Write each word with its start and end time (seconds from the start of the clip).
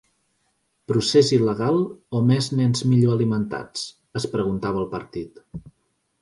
Procés 0.91 1.27
il·legal 1.37 1.77
o 2.19 2.21
més 2.29 2.47
nens 2.61 2.81
millor 2.95 3.15
alimentats?, 3.19 3.85
es 4.21 4.27
preguntava 4.33 4.83
el 4.87 4.91
partit. 4.97 5.39